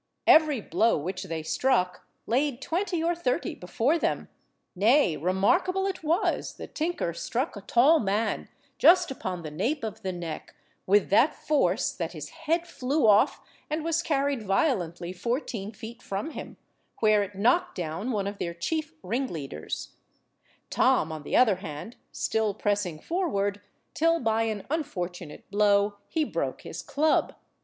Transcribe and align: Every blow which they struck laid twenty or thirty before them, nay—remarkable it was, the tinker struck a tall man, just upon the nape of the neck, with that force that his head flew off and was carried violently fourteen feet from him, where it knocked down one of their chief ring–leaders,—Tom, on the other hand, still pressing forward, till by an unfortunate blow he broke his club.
Every 0.25 0.61
blow 0.61 0.97
which 0.97 1.25
they 1.25 1.43
struck 1.43 2.07
laid 2.25 2.59
twenty 2.59 3.03
or 3.03 3.13
thirty 3.13 3.53
before 3.53 3.99
them, 3.99 4.29
nay—remarkable 4.75 5.85
it 5.85 6.01
was, 6.03 6.55
the 6.55 6.65
tinker 6.65 7.13
struck 7.13 7.55
a 7.55 7.61
tall 7.61 7.99
man, 7.99 8.49
just 8.79 9.11
upon 9.11 9.43
the 9.43 9.51
nape 9.51 9.83
of 9.83 10.01
the 10.01 10.11
neck, 10.11 10.55
with 10.87 11.11
that 11.11 11.35
force 11.35 11.91
that 11.91 12.13
his 12.13 12.29
head 12.29 12.65
flew 12.65 13.05
off 13.05 13.41
and 13.69 13.83
was 13.83 14.01
carried 14.01 14.41
violently 14.41 15.13
fourteen 15.13 15.71
feet 15.71 16.01
from 16.01 16.31
him, 16.31 16.57
where 16.99 17.21
it 17.21 17.35
knocked 17.35 17.75
down 17.75 18.09
one 18.09 18.25
of 18.25 18.39
their 18.39 18.55
chief 18.55 18.95
ring–leaders,—Tom, 19.03 21.11
on 21.11 21.21
the 21.21 21.37
other 21.37 21.57
hand, 21.57 21.95
still 22.11 22.55
pressing 22.55 22.97
forward, 22.99 23.61
till 23.93 24.19
by 24.19 24.45
an 24.45 24.65
unfortunate 24.71 25.47
blow 25.51 25.97
he 26.07 26.23
broke 26.23 26.61
his 26.61 26.81
club. 26.81 27.35